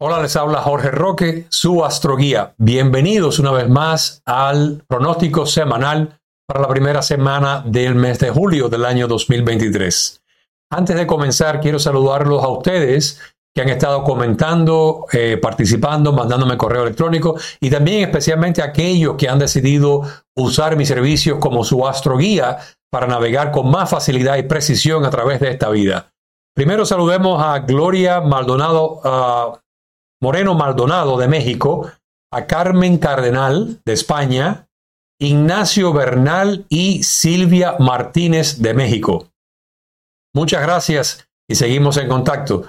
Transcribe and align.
Hola, 0.00 0.22
les 0.22 0.36
habla 0.36 0.62
Jorge 0.62 0.92
Roque, 0.92 1.46
su 1.48 1.84
astroguía. 1.84 2.54
Bienvenidos 2.56 3.40
una 3.40 3.50
vez 3.50 3.68
más 3.68 4.22
al 4.26 4.84
pronóstico 4.86 5.44
semanal 5.44 6.20
para 6.46 6.60
la 6.60 6.68
primera 6.68 7.02
semana 7.02 7.64
del 7.66 7.96
mes 7.96 8.20
de 8.20 8.30
julio 8.30 8.68
del 8.68 8.84
año 8.84 9.08
2023. 9.08 10.22
Antes 10.70 10.94
de 10.94 11.04
comenzar, 11.04 11.60
quiero 11.60 11.80
saludarlos 11.80 12.44
a 12.44 12.48
ustedes 12.48 13.20
que 13.52 13.62
han 13.62 13.70
estado 13.70 14.04
comentando, 14.04 15.06
eh, 15.12 15.36
participando, 15.36 16.12
mandándome 16.12 16.56
correo 16.56 16.84
electrónico 16.84 17.34
y 17.58 17.68
también 17.68 18.02
especialmente 18.02 18.62
a 18.62 18.66
aquellos 18.66 19.16
que 19.16 19.28
han 19.28 19.40
decidido 19.40 20.02
usar 20.36 20.76
mis 20.76 20.86
servicios 20.86 21.40
como 21.40 21.64
su 21.64 21.88
astroguía 21.88 22.58
para 22.88 23.08
navegar 23.08 23.50
con 23.50 23.68
más 23.68 23.90
facilidad 23.90 24.36
y 24.36 24.44
precisión 24.44 25.04
a 25.04 25.10
través 25.10 25.40
de 25.40 25.50
esta 25.50 25.70
vida. 25.70 26.12
Primero 26.54 26.86
saludemos 26.86 27.42
a 27.42 27.58
Gloria 27.58 28.20
Maldonado, 28.20 29.00
uh, 29.04 29.58
Moreno 30.20 30.54
Maldonado 30.54 31.16
de 31.16 31.28
México, 31.28 31.90
a 32.32 32.46
Carmen 32.46 32.98
Cardenal 32.98 33.80
de 33.84 33.92
España, 33.92 34.68
Ignacio 35.20 35.92
Bernal 35.92 36.66
y 36.68 37.02
Silvia 37.02 37.76
Martínez 37.78 38.60
de 38.60 38.74
México. 38.74 39.28
Muchas 40.34 40.62
gracias 40.62 41.28
y 41.48 41.54
seguimos 41.54 41.96
en 41.96 42.08
contacto. 42.08 42.64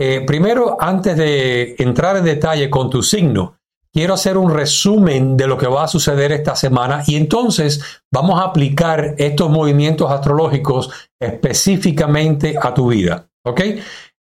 Eh, 0.00 0.22
primero, 0.26 0.76
antes 0.80 1.16
de 1.16 1.74
entrar 1.78 2.16
en 2.16 2.24
detalle 2.24 2.70
con 2.70 2.88
tu 2.88 3.02
signo, 3.02 3.58
quiero 3.92 4.14
hacer 4.14 4.36
un 4.36 4.54
resumen 4.54 5.36
de 5.36 5.48
lo 5.48 5.58
que 5.58 5.66
va 5.66 5.84
a 5.84 5.88
suceder 5.88 6.30
esta 6.30 6.54
semana 6.54 7.02
y 7.06 7.16
entonces 7.16 8.02
vamos 8.12 8.40
a 8.40 8.44
aplicar 8.44 9.14
estos 9.18 9.50
movimientos 9.50 10.10
astrológicos 10.10 10.90
específicamente 11.20 12.56
a 12.60 12.72
tu 12.74 12.88
vida. 12.88 13.28
¿Ok? 13.44 13.60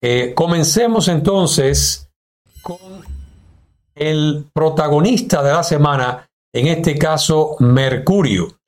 Eh, 0.03 0.33
comencemos 0.34 1.09
entonces 1.09 2.11
con 2.62 2.78
el 3.94 4.46
protagonista 4.52 5.42
de 5.42 5.52
la 5.52 5.62
semana, 5.62 6.28
en 6.55 6.68
este 6.68 6.96
caso 6.96 7.56
Mercurio. 7.58 8.58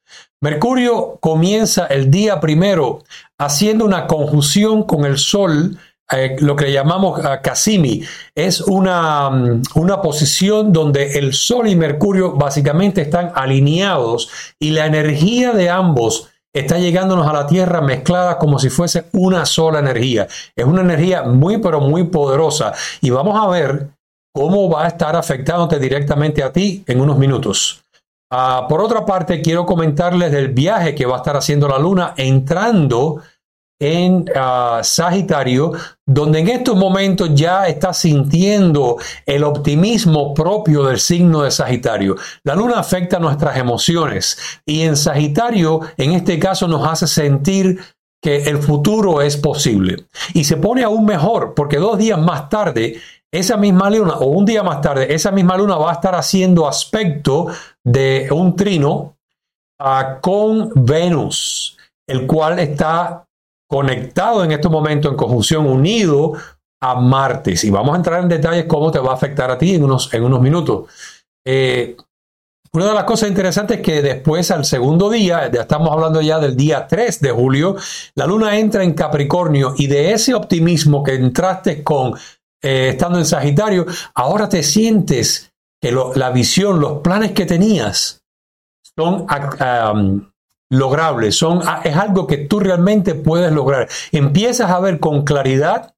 Mercurio 0.40 1.16
comienza 1.20 1.86
el 1.86 2.10
día 2.10 2.40
primero 2.40 3.02
haciendo 3.38 3.84
una 3.84 4.06
conjunción 4.06 4.82
con 4.82 5.06
el 5.06 5.16
Sol, 5.16 5.78
eh, 6.12 6.36
lo 6.40 6.54
que 6.54 6.70
llamamos 6.70 7.18
uh, 7.18 7.40
Cassimi. 7.42 8.02
Es 8.34 8.60
una, 8.60 9.30
mm, 9.30 9.62
una 9.76 10.02
posición 10.02 10.70
donde 10.72 11.18
el 11.18 11.32
Sol 11.32 11.66
y 11.66 11.76
Mercurio 11.76 12.32
básicamente 12.32 13.00
están 13.00 13.32
alineados 13.34 14.28
y 14.58 14.72
la 14.72 14.84
energía 14.84 15.52
de 15.52 15.70
ambos 15.70 16.28
está 16.54 16.78
llegándonos 16.78 17.26
a 17.26 17.32
la 17.32 17.46
Tierra 17.46 17.80
mezclada 17.80 18.38
como 18.38 18.58
si 18.58 18.70
fuese 18.70 19.06
una 19.12 19.44
sola 19.44 19.80
energía. 19.80 20.28
Es 20.54 20.64
una 20.64 20.82
energía 20.82 21.24
muy, 21.24 21.58
pero 21.58 21.80
muy 21.80 22.04
poderosa. 22.04 22.72
Y 23.00 23.10
vamos 23.10 23.38
a 23.38 23.48
ver 23.48 23.88
cómo 24.32 24.70
va 24.70 24.84
a 24.84 24.88
estar 24.88 25.16
afectándote 25.16 25.78
directamente 25.78 26.42
a 26.42 26.52
ti 26.52 26.84
en 26.86 27.00
unos 27.00 27.18
minutos. 27.18 27.82
Ah, 28.30 28.66
por 28.68 28.80
otra 28.80 29.04
parte, 29.04 29.42
quiero 29.42 29.66
comentarles 29.66 30.32
del 30.32 30.48
viaje 30.48 30.94
que 30.94 31.06
va 31.06 31.16
a 31.16 31.18
estar 31.18 31.36
haciendo 31.36 31.68
la 31.68 31.78
Luna 31.78 32.14
entrando 32.16 33.20
en 33.84 34.24
ah, 34.34 34.80
Sagitario, 34.82 35.72
donde 36.06 36.38
en 36.38 36.48
estos 36.48 36.74
momentos 36.74 37.30
ya 37.34 37.68
está 37.68 37.92
sintiendo 37.92 38.96
el 39.26 39.44
optimismo 39.44 40.32
propio 40.32 40.84
del 40.84 40.98
signo 40.98 41.42
de 41.42 41.50
Sagitario. 41.50 42.16
La 42.44 42.54
luna 42.54 42.78
afecta 42.78 43.18
nuestras 43.18 43.58
emociones 43.58 44.38
y 44.64 44.82
en 44.82 44.96
Sagitario, 44.96 45.82
en 45.98 46.12
este 46.12 46.38
caso, 46.38 46.66
nos 46.66 46.86
hace 46.86 47.06
sentir 47.06 47.78
que 48.22 48.44
el 48.44 48.56
futuro 48.56 49.20
es 49.20 49.36
posible. 49.36 50.06
Y 50.32 50.44
se 50.44 50.56
pone 50.56 50.82
aún 50.82 51.04
mejor 51.04 51.52
porque 51.54 51.76
dos 51.76 51.98
días 51.98 52.18
más 52.18 52.48
tarde, 52.48 52.98
esa 53.30 53.58
misma 53.58 53.90
luna, 53.90 54.14
o 54.14 54.28
un 54.28 54.46
día 54.46 54.62
más 54.62 54.80
tarde, 54.80 55.12
esa 55.14 55.30
misma 55.30 55.58
luna 55.58 55.76
va 55.76 55.90
a 55.90 55.94
estar 55.94 56.14
haciendo 56.14 56.66
aspecto 56.66 57.48
de 57.84 58.28
un 58.30 58.56
trino 58.56 59.18
ah, 59.78 60.20
con 60.22 60.70
Venus, 60.74 61.76
el 62.08 62.26
cual 62.26 62.60
está 62.60 63.26
conectado 63.68 64.44
en 64.44 64.52
este 64.52 64.68
momento 64.68 65.08
en 65.08 65.16
conjunción 65.16 65.66
unido 65.66 66.32
a 66.80 66.94
Martes. 67.00 67.64
Y 67.64 67.70
vamos 67.70 67.94
a 67.94 67.96
entrar 67.96 68.22
en 68.22 68.28
detalles 68.28 68.66
cómo 68.66 68.90
te 68.90 68.98
va 68.98 69.12
a 69.12 69.14
afectar 69.14 69.50
a 69.50 69.58
ti 69.58 69.74
en 69.74 69.84
unos, 69.84 70.12
en 70.12 70.24
unos 70.24 70.40
minutos. 70.40 70.90
Eh, 71.46 71.96
una 72.72 72.86
de 72.86 72.94
las 72.94 73.04
cosas 73.04 73.28
interesantes 73.28 73.78
es 73.78 73.82
que 73.84 74.02
después, 74.02 74.50
al 74.50 74.64
segundo 74.64 75.08
día, 75.08 75.48
ya 75.50 75.60
estamos 75.60 75.92
hablando 75.92 76.20
ya 76.20 76.40
del 76.40 76.56
día 76.56 76.88
3 76.88 77.20
de 77.20 77.30
julio, 77.30 77.76
la 78.16 78.26
luna 78.26 78.58
entra 78.58 78.82
en 78.82 78.94
Capricornio 78.94 79.74
y 79.78 79.86
de 79.86 80.12
ese 80.12 80.34
optimismo 80.34 81.04
que 81.04 81.14
entraste 81.14 81.84
con 81.84 82.14
eh, 82.60 82.88
estando 82.88 83.18
en 83.18 83.26
Sagitario, 83.26 83.86
ahora 84.14 84.48
te 84.48 84.62
sientes 84.62 85.52
que 85.80 85.92
la 85.92 86.30
visión, 86.30 86.80
los 86.80 87.00
planes 87.00 87.32
que 87.32 87.46
tenías 87.46 88.24
son 88.96 89.26
logrables, 90.74 91.36
son, 91.36 91.60
ah, 91.66 91.80
es 91.84 91.96
algo 91.96 92.26
que 92.26 92.38
tú 92.38 92.60
realmente 92.60 93.14
puedes 93.14 93.52
lograr. 93.52 93.88
Empiezas 94.12 94.70
a 94.70 94.80
ver 94.80 95.00
con 95.00 95.24
claridad 95.24 95.94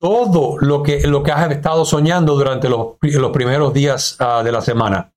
todo 0.00 0.56
lo 0.58 0.82
que, 0.82 1.06
lo 1.06 1.22
que 1.22 1.32
has 1.32 1.50
estado 1.50 1.84
soñando 1.84 2.34
durante 2.34 2.68
los, 2.68 2.96
los 3.02 3.30
primeros 3.32 3.74
días 3.74 4.16
ah, 4.20 4.42
de 4.44 4.52
la 4.52 4.60
semana. 4.60 5.12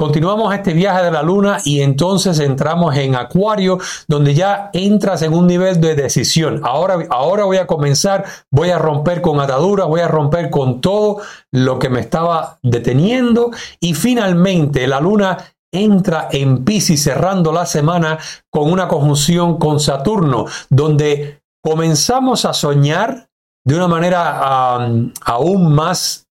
Continuamos 0.00 0.54
este 0.54 0.74
viaje 0.74 1.02
de 1.02 1.10
la 1.10 1.24
luna 1.24 1.58
y 1.64 1.80
entonces 1.80 2.38
entramos 2.38 2.96
en 2.96 3.16
Acuario, 3.16 3.80
donde 4.06 4.32
ya 4.32 4.70
entras 4.72 5.22
en 5.22 5.32
un 5.32 5.48
nivel 5.48 5.80
de 5.80 5.96
decisión. 5.96 6.60
Ahora, 6.62 7.04
ahora 7.10 7.46
voy 7.46 7.56
a 7.56 7.66
comenzar, 7.66 8.24
voy 8.48 8.70
a 8.70 8.78
romper 8.78 9.20
con 9.20 9.40
ataduras, 9.40 9.88
voy 9.88 10.00
a 10.00 10.06
romper 10.06 10.50
con 10.50 10.80
todo 10.80 11.20
lo 11.50 11.80
que 11.80 11.88
me 11.88 11.98
estaba 11.98 12.58
deteniendo 12.62 13.50
y 13.80 13.94
finalmente 13.94 14.86
la 14.86 15.00
luna 15.00 15.36
entra 15.72 16.28
en 16.30 16.64
Pisces 16.64 17.02
cerrando 17.02 17.52
la 17.52 17.66
semana 17.66 18.18
con 18.50 18.70
una 18.70 18.88
conjunción 18.88 19.58
con 19.58 19.80
Saturno, 19.80 20.46
donde 20.70 21.42
comenzamos 21.62 22.44
a 22.44 22.54
soñar 22.54 23.28
de 23.64 23.74
una 23.74 23.88
manera 23.88 24.76
aún 25.24 25.74
más, 25.74 26.26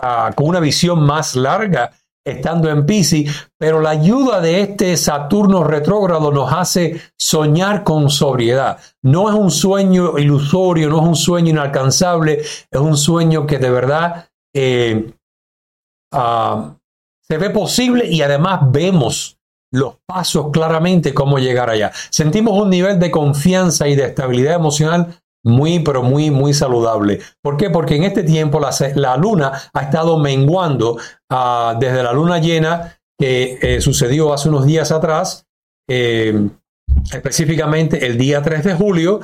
ah, 0.00 0.30
con 0.34 0.48
una 0.48 0.60
visión 0.60 1.02
más 1.02 1.36
larga 1.36 1.90
estando 2.24 2.70
en 2.70 2.84
Pisces, 2.86 3.50
pero 3.58 3.80
la 3.80 3.90
ayuda 3.90 4.40
de 4.40 4.60
este 4.60 4.96
Saturno 4.96 5.64
retrógrado 5.64 6.30
nos 6.30 6.52
hace 6.52 7.00
soñar 7.16 7.84
con 7.84 8.10
sobriedad. 8.10 8.78
No 9.02 9.28
es 9.28 9.34
un 9.34 9.50
sueño 9.50 10.18
ilusorio, 10.18 10.88
no 10.88 11.00
es 11.00 11.08
un 11.08 11.16
sueño 11.16 11.50
inalcanzable, 11.50 12.40
es 12.40 12.80
un 12.80 12.96
sueño 12.96 13.46
que 13.46 13.58
de 13.58 13.70
verdad 13.70 14.28
eh, 14.54 15.12
ah, 16.12 16.74
se 17.30 17.38
ve 17.38 17.50
posible 17.50 18.06
y 18.06 18.22
además 18.22 18.60
vemos 18.70 19.38
los 19.70 19.96
pasos 20.06 20.46
claramente 20.50 21.12
cómo 21.12 21.38
llegar 21.38 21.68
allá. 21.68 21.92
Sentimos 22.10 22.60
un 22.60 22.70
nivel 22.70 22.98
de 22.98 23.10
confianza 23.10 23.86
y 23.86 23.96
de 23.96 24.04
estabilidad 24.06 24.54
emocional 24.54 25.18
muy, 25.44 25.80
pero 25.80 26.02
muy, 26.02 26.30
muy 26.30 26.54
saludable. 26.54 27.20
¿Por 27.42 27.56
qué? 27.56 27.70
Porque 27.70 27.96
en 27.96 28.04
este 28.04 28.22
tiempo 28.22 28.60
la, 28.60 29.16
luna 29.16 29.52
ha 29.72 29.80
estado 29.82 30.18
menguando 30.18 30.98
ah, 31.30 31.76
desde 31.78 32.02
la 32.02 32.12
luna 32.12 32.38
llena 32.38 32.98
que 33.18 33.58
eh, 33.60 33.80
sucedió 33.80 34.32
hace 34.32 34.48
unos 34.48 34.64
días 34.64 34.90
atrás, 34.90 35.46
eh, 35.88 36.48
específicamente 37.12 38.06
el 38.06 38.16
día 38.16 38.42
3 38.42 38.64
de 38.64 38.74
julio, 38.74 39.20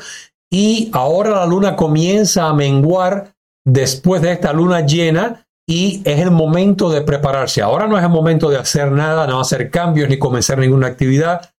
y 0.53 0.91
ahora 0.93 1.31
la 1.31 1.47
luna 1.47 1.75
comienza 1.75 2.49
a 2.49 2.55
menguar 2.55 3.35
después 3.65 4.21
de 4.21 4.33
esta 4.33 4.53
luna 4.53 4.81
llena 4.83 5.44
y 5.67 6.03
es 6.05 6.21
el 6.21 6.31
momento 6.31 6.91
de 6.91 7.03
prepararse. 7.03 7.63
Ahora 7.63 7.87
no 7.87 7.97
es 7.97 8.05
el 8.05 8.11
momento 8.11 8.51
de 8.51 8.59
hacer 8.59 8.93
nada, 8.93 9.27
no 9.27 9.41
hacer 9.41 9.71
cambios 9.71 10.09
ni 10.09 10.19
comenzar 10.19 10.59
ninguna 10.59 10.89
actividad, 10.89 11.51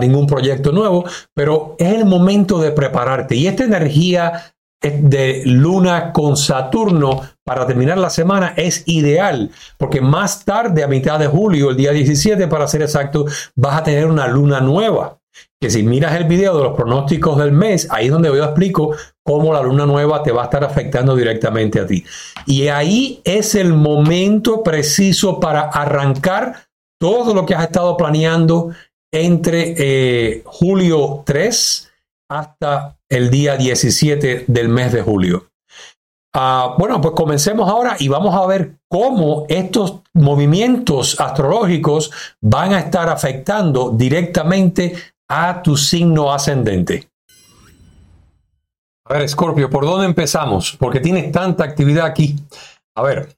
ningún 0.00 0.26
proyecto 0.26 0.72
nuevo, 0.72 1.04
pero 1.34 1.74
es 1.78 1.94
el 1.94 2.04
momento 2.04 2.58
de 2.58 2.72
prepararte. 2.72 3.34
Y 3.36 3.46
esta 3.46 3.64
energía 3.64 4.52
de 4.80 5.42
luna 5.46 6.12
con 6.12 6.36
Saturno 6.36 7.22
para 7.44 7.66
terminar 7.66 7.98
la 7.98 8.10
semana 8.10 8.52
es 8.56 8.82
ideal, 8.86 9.50
porque 9.78 10.00
más 10.00 10.44
tarde, 10.44 10.84
a 10.84 10.88
mitad 10.88 11.18
de 11.18 11.26
julio, 11.26 11.70
el 11.70 11.76
día 11.76 11.92
17 11.92 12.46
para 12.48 12.68
ser 12.68 12.82
exacto, 12.82 13.24
vas 13.54 13.78
a 13.78 13.82
tener 13.82 14.06
una 14.06 14.26
luna 14.28 14.60
nueva 14.60 15.18
que 15.60 15.70
si 15.70 15.82
miras 15.82 16.14
el 16.14 16.24
video 16.24 16.56
de 16.56 16.64
los 16.64 16.76
pronósticos 16.76 17.38
del 17.38 17.52
mes, 17.52 17.88
ahí 17.90 18.06
es 18.06 18.12
donde 18.12 18.28
yo 18.28 18.44
explico 18.44 18.94
cómo 19.24 19.52
la 19.52 19.62
luna 19.62 19.86
nueva 19.86 20.22
te 20.22 20.32
va 20.32 20.42
a 20.42 20.44
estar 20.44 20.64
afectando 20.64 21.16
directamente 21.16 21.80
a 21.80 21.86
ti. 21.86 22.04
Y 22.46 22.68
ahí 22.68 23.20
es 23.24 23.54
el 23.54 23.72
momento 23.72 24.62
preciso 24.62 25.40
para 25.40 25.62
arrancar 25.62 26.66
todo 27.00 27.34
lo 27.34 27.46
que 27.46 27.54
has 27.54 27.64
estado 27.64 27.96
planeando 27.96 28.70
entre 29.12 29.74
eh, 29.78 30.42
julio 30.44 31.22
3 31.24 31.92
hasta 32.30 32.98
el 33.08 33.30
día 33.30 33.56
17 33.56 34.44
del 34.46 34.68
mes 34.68 34.92
de 34.92 35.02
julio. 35.02 35.46
Ah, 36.34 36.74
bueno, 36.78 37.00
pues 37.00 37.14
comencemos 37.14 37.66
ahora 37.66 37.96
y 37.98 38.08
vamos 38.08 38.34
a 38.34 38.46
ver 38.46 38.76
cómo 38.90 39.46
estos 39.48 40.00
movimientos 40.12 41.18
astrológicos 41.18 42.10
van 42.42 42.74
a 42.74 42.80
estar 42.80 43.08
afectando 43.08 43.90
directamente 43.90 44.94
a 45.28 45.62
tu 45.62 45.76
signo 45.76 46.32
ascendente. 46.32 47.10
A 49.08 49.14
ver, 49.14 49.28
Scorpio, 49.28 49.70
¿por 49.70 49.84
dónde 49.84 50.06
empezamos? 50.06 50.76
Porque 50.78 51.00
tienes 51.00 51.30
tanta 51.30 51.64
actividad 51.64 52.06
aquí. 52.06 52.36
A 52.96 53.02
ver, 53.02 53.36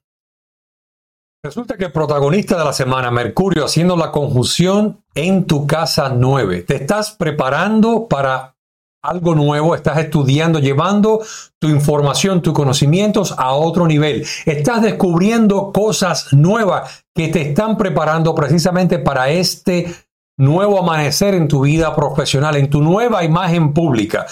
resulta 1.43 1.77
que 1.77 1.85
el 1.85 1.91
protagonista 1.91 2.57
de 2.57 2.65
la 2.65 2.73
semana, 2.73 3.11
Mercurio, 3.11 3.65
haciendo 3.65 3.95
la 3.95 4.11
conjunción 4.11 5.03
en 5.13 5.45
tu 5.45 5.67
casa 5.67 6.09
9, 6.09 6.63
te 6.63 6.75
estás 6.75 7.11
preparando 7.11 8.07
para 8.07 8.55
algo 9.01 9.35
nuevo, 9.35 9.75
estás 9.75 9.97
estudiando, 9.99 10.59
llevando 10.59 11.23
tu 11.59 11.69
información, 11.69 12.41
tus 12.41 12.53
conocimientos 12.53 13.33
a 13.37 13.53
otro 13.53 13.87
nivel. 13.87 14.25
Estás 14.45 14.81
descubriendo 14.81 15.71
cosas 15.71 16.33
nuevas 16.33 17.05
que 17.15 17.29
te 17.29 17.49
están 17.49 17.77
preparando 17.77 18.35
precisamente 18.35 18.99
para 18.99 19.29
este 19.29 19.93
nuevo 20.39 20.79
amanecer 20.79 21.35
en 21.35 21.47
tu 21.47 21.61
vida 21.61 21.95
profesional, 21.95 22.55
en 22.55 22.69
tu 22.69 22.81
nueva 22.81 23.23
imagen 23.23 23.73
pública. 23.73 24.25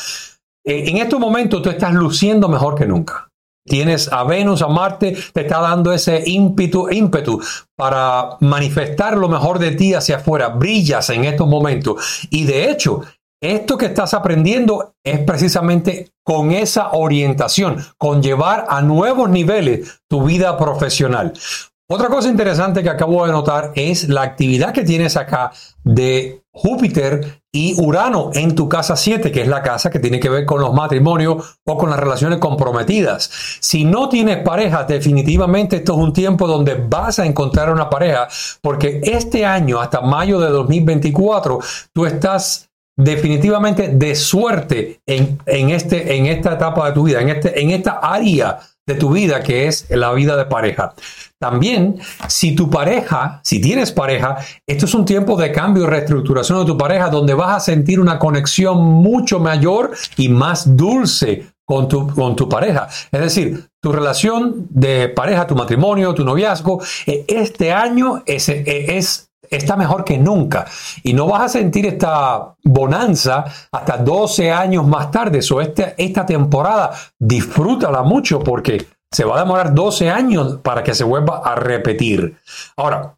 Eh, 0.65 0.89
en 0.89 0.98
estos 0.98 1.19
momentos 1.19 1.62
tú 1.62 1.69
estás 1.69 1.94
luciendo 1.94 2.50
mejor 2.50 2.75
que 2.75 2.86
nunca. 2.86 3.30
Tienes 3.65 4.12
a 4.12 4.24
Venus, 4.24 4.62
a 4.62 4.69
Marte, 4.69 5.18
te 5.33 5.42
está 5.42 5.59
dando 5.59 5.92
ese 5.92 6.24
ímpetu, 6.25 6.89
ímpetu 6.89 7.42
para 7.75 8.38
manifestar 8.39 9.18
lo 9.18 9.27
mejor 9.27 9.59
de 9.59 9.71
ti 9.71 9.94
hacia 9.94 10.18
afuera. 10.18 10.48
Brillas 10.48 11.09
en 11.09 11.25
estos 11.25 11.48
momentos. 11.48 12.27
Y 12.30 12.45
de 12.45 12.71
hecho, 12.71 13.01
esto 13.42 13.77
que 13.77 13.88
estás 13.88 14.13
aprendiendo 14.13 14.94
es 15.04 15.19
precisamente 15.19 16.12
con 16.24 16.51
esa 16.51 16.92
orientación, 16.94 17.86
con 17.98 18.24
llevar 18.24 18.65
a 18.69 18.81
nuevos 18.81 19.30
niveles 19.30 20.00
tu 20.09 20.24
vida 20.24 20.57
profesional. 20.57 21.33
Otra 21.89 22.10
cosa 22.10 22.28
interesante 22.28 22.84
que 22.84 22.89
acabo 22.89 23.25
de 23.25 23.31
notar 23.31 23.72
es 23.74 24.10
la 24.10 24.22
actividad 24.22 24.74
que 24.74 24.84
tienes 24.84 25.16
acá 25.16 25.54
de 25.86 26.44
Júpiter 26.51 27.42
y 27.50 27.81
Urano 27.81 28.30
en 28.34 28.56
tu 28.56 28.68
casa 28.68 28.98
7, 28.98 29.31
que 29.31 29.44
es 29.44 29.48
la 29.48 29.62
casa 29.62 29.89
que 29.89 30.00
tiene 30.00 30.19
que 30.19 30.28
ver 30.28 30.45
con 30.45 30.60
los 30.60 30.74
matrimonios 30.74 31.60
o 31.66 31.78
con 31.78 31.89
las 31.89 31.98
relaciones 31.98 32.39
comprometidas. 32.39 33.31
Si 33.62 33.86
no 33.86 34.10
tienes 34.10 34.44
pareja, 34.44 34.84
definitivamente 34.84 35.78
esto 35.78 35.94
es 35.94 36.00
un 36.00 36.12
tiempo 36.12 36.45
donde 36.45 36.75
vas 36.75 37.19
a 37.19 37.25
encontrar 37.25 37.72
una 37.72 37.90
pareja, 37.90 38.28
porque 38.62 39.00
este 39.01 39.45
año, 39.45 39.80
hasta 39.80 40.01
mayo 40.01 40.42
de 40.42 40.50
2024, 40.50 41.60
tú 41.94 42.06
estás 42.06 42.69
definitivamente 42.98 43.90
de 43.90 44.13
suerte 44.13 45.00
en, 45.06 45.69
este, 45.69 46.18
en 46.18 46.25
esta 46.25 46.54
etapa 46.54 46.88
de 46.88 46.92
tu 46.92 47.04
vida, 47.04 47.22
en, 47.22 47.30
este, 47.30 47.62
en 47.62 47.69
esta 47.72 48.00
área 48.01 48.60
de 48.88 48.95
tu 48.95 49.12
vida 49.12 49.44
que 49.44 49.68
es 49.68 49.86
la 49.90 50.13
vida 50.13 50.36
de 50.36 50.45
pareja. 50.45 50.94
También, 51.39 52.00
si 52.28 52.56
tu 52.56 52.69
pareja, 52.69 53.39
si 53.44 53.62
tienes 53.62 53.92
pareja, 53.92 54.38
esto 54.66 54.86
es 54.86 54.94
un 54.95 55.06
tiempo 55.06 55.38
de 55.38 55.51
cambio 55.51 55.84
y 55.84 55.88
reestructuración 55.88 56.60
de 56.60 56.66
tu 56.66 56.78
pareja 56.78 57.10
donde 57.10 57.36
vas 57.36 57.57
a 57.57 57.60
sentir 57.60 58.00
una 58.00 58.18
conexión 58.18 58.84
mucho 58.84 59.39
mayor 59.39 59.92
y 60.18 60.30
más 60.30 60.75
dulce 60.75 61.48
con 61.63 61.88
tu, 61.88 62.07
con 62.07 62.36
tu 62.36 62.50
pareja. 62.50 62.88
Es 63.12 63.22
decir, 63.22 63.68
tu 63.80 63.92
relación 63.92 64.68
de 64.69 65.10
pareja, 65.10 65.45
tu 65.45 65.56
matrimonio, 65.56 66.16
tu 66.16 66.25
noviazgo, 66.25 66.81
eh, 67.06 67.25
este 67.28 67.72
año 67.72 68.24
es, 68.25 68.50
eh, 68.50 68.98
es 68.98 69.30
está 69.50 69.75
mejor 69.75 70.04
que 70.04 70.18
nunca. 70.18 70.66
Y 71.04 71.13
no 71.13 71.28
vas 71.28 71.42
a 71.42 71.50
sentir 71.50 71.86
esta 71.86 72.56
bonanza 72.63 73.45
hasta 73.72 73.98
12 73.98 74.51
años 74.51 74.88
más 74.88 75.12
tarde. 75.12 75.42
So, 75.42 75.62
esta, 75.62 75.94
esta 75.98 76.25
temporada 76.25 76.92
disfrútala 77.19 78.04
mucho 78.04 78.40
porque 78.40 78.86
se 79.12 79.24
va 79.24 79.38
a 79.38 79.39
demorar 79.39 79.74
12 79.74 80.09
años 80.09 80.59
para 80.62 80.83
que 80.83 80.94
se 80.94 81.04
vuelva 81.04 81.42
a 81.44 81.56
repetir. 81.56 82.38
Ahora, 82.75 83.18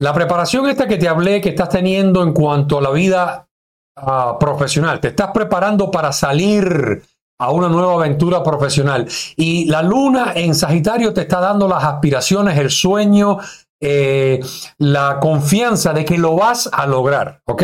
la 0.00 0.12
preparación 0.12 0.68
esta 0.68 0.86
que 0.86 0.96
te 0.96 1.08
hablé 1.08 1.40
que 1.40 1.50
estás 1.50 1.68
teniendo 1.68 2.22
en 2.22 2.32
cuanto 2.32 2.78
a 2.78 2.82
la 2.82 2.90
vida 2.90 3.48
ah, 3.96 4.36
profesional, 4.38 5.00
te 5.00 5.08
estás 5.08 5.30
preparando 5.32 5.90
para 5.90 6.12
salir 6.12 7.02
a 7.40 7.52
una 7.52 7.68
nueva 7.68 7.94
aventura 7.94 8.42
profesional. 8.42 9.06
Y 9.36 9.66
la 9.66 9.82
luna 9.82 10.32
en 10.34 10.54
Sagitario 10.54 11.12
te 11.12 11.22
está 11.22 11.40
dando 11.40 11.68
las 11.68 11.84
aspiraciones, 11.84 12.58
el 12.58 12.70
sueño, 12.70 13.38
eh, 13.80 14.40
la 14.78 15.18
confianza 15.20 15.92
de 15.92 16.04
que 16.04 16.18
lo 16.18 16.34
vas 16.34 16.68
a 16.72 16.86
lograr, 16.86 17.40
¿ok? 17.46 17.62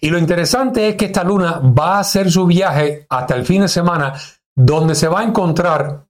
Y 0.00 0.10
lo 0.10 0.18
interesante 0.18 0.88
es 0.88 0.96
que 0.96 1.04
esta 1.06 1.22
luna 1.22 1.60
va 1.60 1.96
a 1.96 2.00
hacer 2.00 2.30
su 2.32 2.46
viaje 2.46 3.06
hasta 3.08 3.36
el 3.36 3.46
fin 3.46 3.62
de 3.62 3.68
semana, 3.68 4.12
donde 4.56 4.96
se 4.96 5.06
va 5.06 5.20
a 5.20 5.24
encontrar, 5.24 6.04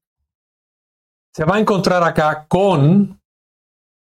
se 1.34 1.44
va 1.44 1.56
a 1.56 1.60
encontrar 1.60 2.02
acá 2.04 2.46
con 2.46 3.20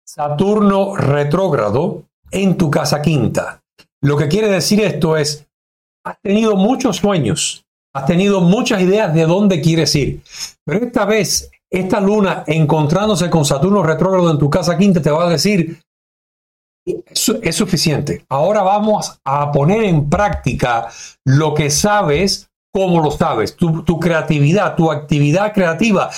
Saturno 0.06 0.96
retrógrado 0.96 2.04
en 2.30 2.56
tu 2.56 2.70
casa 2.70 3.02
quinta. 3.02 3.62
Lo 4.02 4.16
que 4.16 4.28
quiere 4.28 4.48
decir 4.48 4.80
esto 4.80 5.16
es, 5.16 5.46
has 6.04 6.20
tenido 6.20 6.56
muchos 6.56 6.98
sueños, 6.98 7.64
has 7.94 8.06
tenido 8.06 8.40
muchas 8.40 8.82
ideas 8.82 9.12
de 9.14 9.26
dónde 9.26 9.60
quieres 9.60 9.94
ir, 9.96 10.22
pero 10.64 10.84
esta 10.84 11.04
vez 11.04 11.50
esta 11.70 12.00
luna 12.00 12.44
encontrándose 12.46 13.28
con 13.28 13.44
Saturno 13.44 13.82
retrógrado 13.82 14.30
en 14.30 14.38
tu 14.38 14.48
casa 14.48 14.78
quinta 14.78 15.02
te 15.02 15.10
va 15.10 15.26
a 15.26 15.30
decir, 15.30 15.80
es 16.84 17.56
suficiente. 17.56 18.24
Ahora 18.28 18.62
vamos 18.62 19.18
a 19.24 19.50
poner 19.50 19.84
en 19.84 20.08
práctica 20.08 20.88
lo 21.24 21.52
que 21.54 21.70
sabes, 21.70 22.48
como 22.72 23.02
lo 23.02 23.10
sabes. 23.10 23.56
Tu, 23.56 23.82
tu, 23.82 23.98
creatividad, 23.98 24.76
tu 24.76 24.92
actividad 24.92 25.52
creativa 25.52 26.10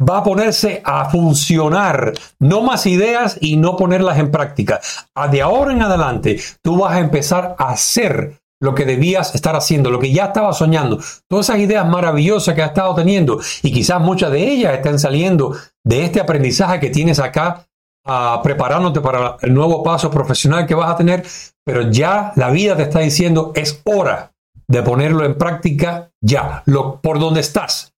va 0.00 0.18
a 0.18 0.24
ponerse 0.24 0.82
a 0.84 1.10
funcionar. 1.10 2.12
No 2.38 2.62
más 2.62 2.86
ideas 2.86 3.38
y 3.40 3.56
no 3.56 3.76
ponerlas 3.76 4.18
en 4.18 4.30
práctica. 4.30 4.80
De 5.30 5.42
ahora 5.42 5.72
en 5.72 5.82
adelante, 5.82 6.40
tú 6.62 6.78
vas 6.78 6.94
a 6.94 7.00
empezar 7.00 7.54
a 7.58 7.70
hacer 7.70 8.40
lo 8.60 8.74
que 8.74 8.86
debías 8.86 9.34
estar 9.34 9.54
haciendo, 9.56 9.90
lo 9.90 9.98
que 9.98 10.12
ya 10.12 10.26
estabas 10.26 10.56
soñando, 10.56 10.98
todas 11.28 11.48
esas 11.48 11.60
ideas 11.60 11.86
maravillosas 11.86 12.54
que 12.54 12.62
has 12.62 12.70
estado 12.70 12.94
teniendo 12.94 13.38
y 13.62 13.70
quizás 13.70 14.00
muchas 14.00 14.30
de 14.32 14.42
ellas 14.42 14.72
estén 14.74 14.98
saliendo 14.98 15.54
de 15.84 16.04
este 16.04 16.20
aprendizaje 16.20 16.80
que 16.80 16.88
tienes 16.88 17.18
acá, 17.18 17.66
uh, 18.06 18.42
preparándote 18.42 19.02
para 19.02 19.36
el 19.42 19.52
nuevo 19.52 19.82
paso 19.82 20.10
profesional 20.10 20.66
que 20.66 20.74
vas 20.74 20.90
a 20.90 20.96
tener, 20.96 21.26
pero 21.62 21.90
ya 21.90 22.32
la 22.36 22.50
vida 22.50 22.74
te 22.74 22.84
está 22.84 23.00
diciendo 23.00 23.52
es 23.54 23.82
hora 23.84 24.32
de 24.66 24.82
ponerlo 24.82 25.26
en 25.26 25.36
práctica 25.36 26.10
ya, 26.22 26.62
lo, 26.64 27.00
por 27.02 27.18
donde 27.18 27.40
estás. 27.40 27.93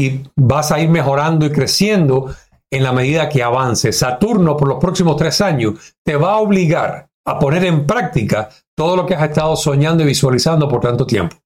Y 0.00 0.22
vas 0.34 0.72
a 0.72 0.80
ir 0.80 0.88
mejorando 0.88 1.44
y 1.44 1.52
creciendo 1.52 2.34
en 2.72 2.82
la 2.82 2.92
medida 2.92 3.28
que 3.28 3.42
avance. 3.42 3.92
Saturno 3.92 4.56
por 4.56 4.68
los 4.68 4.78
próximos 4.78 5.16
tres 5.16 5.40
años 5.42 5.74
te 6.02 6.16
va 6.16 6.32
a 6.32 6.38
obligar 6.38 7.08
a 7.26 7.38
poner 7.38 7.64
en 7.64 7.86
práctica 7.86 8.48
todo 8.74 8.96
lo 8.96 9.04
que 9.04 9.14
has 9.14 9.28
estado 9.28 9.54
soñando 9.56 10.02
y 10.02 10.06
visualizando 10.06 10.68
por 10.68 10.80
tanto 10.80 11.06
tiempo. 11.06 11.36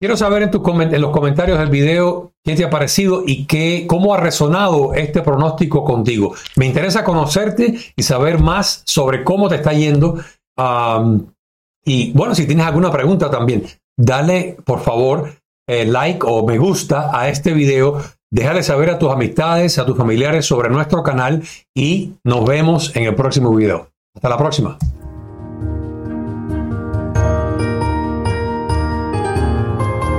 Quiero 0.00 0.16
saber 0.16 0.44
en, 0.44 0.50
tus 0.50 0.62
en 0.66 1.00
los 1.00 1.10
comentarios 1.10 1.58
del 1.58 1.68
video 1.68 2.32
qué 2.42 2.54
te 2.54 2.64
ha 2.64 2.70
parecido 2.70 3.24
y 3.26 3.46
qué, 3.46 3.84
cómo 3.88 4.14
ha 4.14 4.16
resonado 4.16 4.94
este 4.94 5.20
pronóstico 5.20 5.84
contigo. 5.84 6.34
Me 6.56 6.66
interesa 6.66 7.04
conocerte 7.04 7.78
y 7.96 8.02
saber 8.02 8.38
más 8.38 8.82
sobre 8.86 9.24
cómo 9.24 9.48
te 9.48 9.56
está 9.56 9.72
yendo. 9.72 10.20
y 11.84 12.12
bueno, 12.12 12.34
si 12.34 12.46
tienes 12.46 12.64
alguna 12.64 12.90
pregunta 12.90 13.30
también, 13.30 13.64
dale 13.98 14.56
por 14.64 14.80
favor 14.80 15.39
eh, 15.70 15.86
like 15.86 16.26
o 16.26 16.44
me 16.44 16.58
gusta 16.58 17.16
a 17.16 17.28
este 17.28 17.52
video. 17.52 18.02
Déjale 18.32 18.62
saber 18.64 18.90
a 18.90 18.98
tus 18.98 19.10
amistades, 19.10 19.78
a 19.78 19.86
tus 19.86 19.96
familiares 19.96 20.44
sobre 20.44 20.68
nuestro 20.68 21.02
canal 21.02 21.42
y 21.74 22.14
nos 22.24 22.44
vemos 22.44 22.94
en 22.96 23.04
el 23.04 23.14
próximo 23.14 23.54
video. 23.54 23.88
Hasta 24.14 24.28
la 24.28 24.36
próxima. 24.36 24.78